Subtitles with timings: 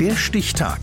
[0.00, 0.78] Der Stichtag.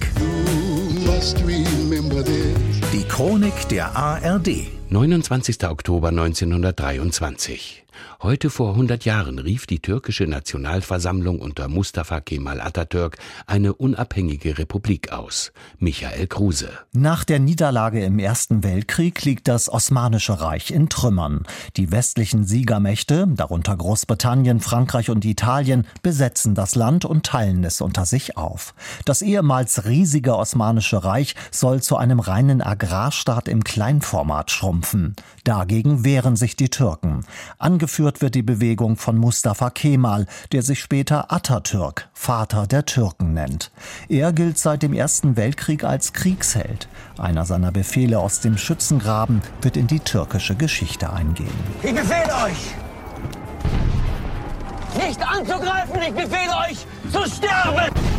[2.92, 4.49] Die Chronik der ARD.
[4.89, 5.63] 29.
[5.70, 7.85] Oktober 1923.
[8.21, 15.12] Heute vor 100 Jahren rief die türkische Nationalversammlung unter Mustafa Kemal Atatürk eine unabhängige Republik
[15.12, 15.51] aus.
[15.79, 16.70] Michael Kruse.
[16.94, 21.44] Nach der Niederlage im Ersten Weltkrieg liegt das Osmanische Reich in Trümmern.
[21.77, 28.05] Die westlichen Siegermächte, darunter Großbritannien, Frankreich und Italien, besetzen das Land und teilen es unter
[28.05, 28.73] sich auf.
[29.05, 35.16] Das ehemals riesige Osmanische Reich soll zu einem reinen Agrarstaat im Kleinformat schrumpfen.
[35.44, 37.26] Dagegen wehren sich die Türken.
[37.85, 43.70] Angeführt wird die Bewegung von Mustafa Kemal, der sich später Atatürk, Vater der Türken nennt.
[44.09, 46.88] Er gilt seit dem Ersten Weltkrieg als Kriegsheld.
[47.20, 51.53] Einer seiner Befehle aus dem Schützengraben wird in die türkische Geschichte eingehen.
[51.84, 52.73] Ich befehle euch,
[55.05, 58.15] nicht anzugreifen, ich befehle euch zu sterben!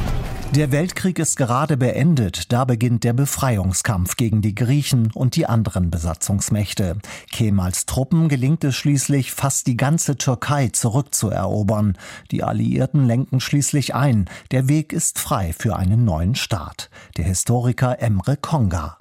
[0.55, 5.91] Der Weltkrieg ist gerade beendet, da beginnt der Befreiungskampf gegen die Griechen und die anderen
[5.91, 6.97] Besatzungsmächte.
[7.31, 11.99] Kemals Truppen gelingt es schließlich, fast die ganze Türkei zurückzuerobern.
[12.31, 14.31] Die Alliierten lenken schließlich ein.
[14.51, 16.89] Der Weg ist frei für einen neuen Staat.
[17.19, 18.97] Der Historiker Emre Konga.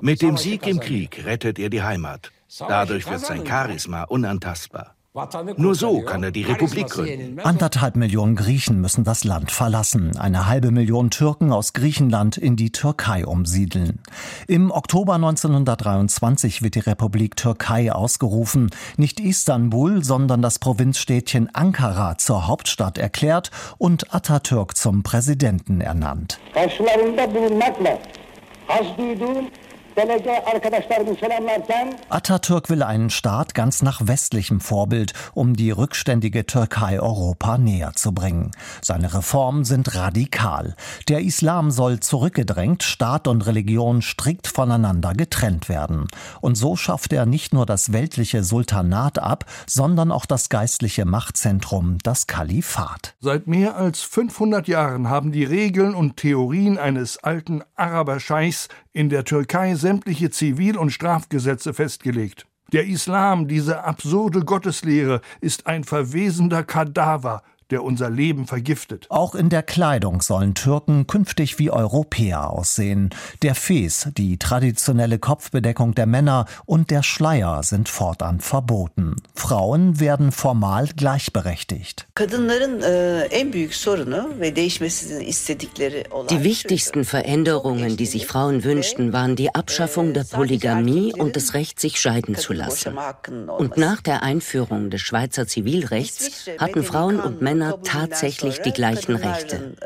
[0.00, 2.30] Mit dem Sieg im Krieg rettet er die Heimat.
[2.58, 4.94] Dadurch wird sein Charisma unantastbar.
[5.58, 7.38] Nur so kann er die Republik gründen.
[7.38, 12.72] Anderthalb Millionen Griechen müssen das Land verlassen, eine halbe Million Türken aus Griechenland in die
[12.72, 14.00] Türkei umsiedeln.
[14.48, 22.48] Im Oktober 1923 wird die Republik Türkei ausgerufen, nicht Istanbul, sondern das Provinzstädtchen Ankara zur
[22.48, 26.40] Hauptstadt erklärt und Atatürk zum Präsidenten ernannt.
[32.08, 38.12] Atatürk will einen Staat ganz nach westlichem Vorbild, um die rückständige Türkei Europa näher zu
[38.12, 38.50] bringen.
[38.82, 40.74] Seine Reformen sind radikal.
[41.08, 46.08] Der Islam soll zurückgedrängt, Staat und Religion strikt voneinander getrennt werden.
[46.40, 51.98] Und so schafft er nicht nur das weltliche Sultanat ab, sondern auch das geistliche Machtzentrum,
[52.02, 53.14] das Kalifat.
[53.20, 59.24] Seit mehr als 500 Jahren haben die Regeln und Theorien eines alten Araberscheichs in der
[59.24, 62.46] Türkei sämtliche Zivil- und Strafgesetze festgelegt.
[62.72, 67.42] Der Islam, diese absurde Gotteslehre, ist ein verwesender Kadaver,
[67.74, 69.06] der unser Leben vergiftet.
[69.08, 73.10] Auch in der Kleidung sollen Türken künftig wie Europäer aussehen.
[73.42, 79.16] Der Fes, die traditionelle Kopfbedeckung der Männer und der Schleier sind fortan verboten.
[79.34, 82.06] Frauen werden formal gleichberechtigt.
[82.16, 82.30] Die
[86.44, 92.00] wichtigsten Veränderungen, die sich Frauen wünschten, waren die Abschaffung der Polygamie und das Recht, sich
[92.00, 92.96] scheiden zu lassen.
[93.58, 99.16] Und nach der Einführung des Schweizer Zivilrechts hatten Frauen und Männer Männer tatsächlich die gleichen
[99.16, 99.76] Rechte.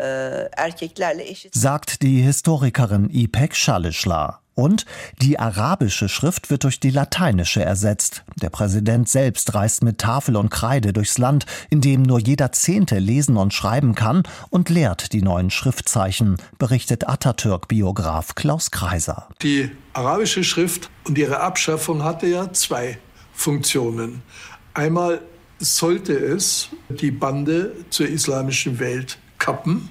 [1.53, 4.41] Sagt die Historikerin Ipek Schalischla.
[4.59, 4.87] Und
[5.22, 8.25] die arabische Schrift wird durch die lateinische ersetzt.
[8.43, 12.99] Der Präsident selbst reist mit Tafel und Kreide durchs Land, in dem nur jeder Zehnte
[12.99, 19.28] lesen und schreiben kann und lehrt die neuen Schriftzeichen, berichtet Atatürk-Biograf Klaus Kreiser.
[19.43, 22.99] Die arabische Schrift und ihre Abschaffung hatte ja zwei
[23.33, 24.22] Funktionen.
[24.75, 25.21] Einmal
[25.58, 29.88] sollte es die Bande zur islamischen Welt kappen.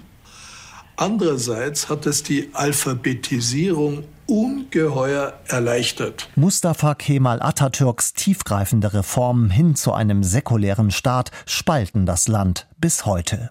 [0.95, 6.29] Andererseits hat es die Alphabetisierung ungeheuer erleichtert.
[6.35, 13.49] Mustafa Kemal Atatürks tiefgreifende Reformen hin zu einem säkulären Staat spalten das Land bis heute.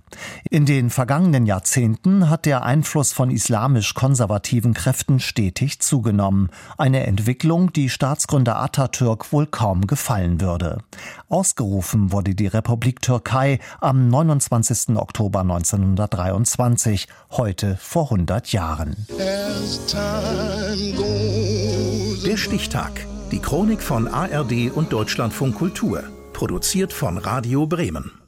[0.51, 6.51] In den vergangenen Jahrzehnten hat der Einfluss von islamisch-konservativen Kräften stetig zugenommen.
[6.79, 10.79] Eine Entwicklung, die Staatsgründer Atatürk wohl kaum gefallen würde.
[11.29, 14.97] Ausgerufen wurde die Republik Türkei am 29.
[14.97, 19.07] Oktober 1923, heute vor 100 Jahren.
[22.25, 23.07] Der Stichtag.
[23.33, 26.05] Die Chronik von ARD und Deutschlandfunk Kultur.
[26.33, 28.26] Produziert von Radio Bremen.